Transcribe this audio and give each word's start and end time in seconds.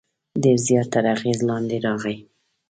ډېر 0.43 0.57
زیات 0.67 0.87
تر 0.93 1.05
اغېز 1.15 1.39
لاندې 1.49 1.77
راغی. 1.85 2.17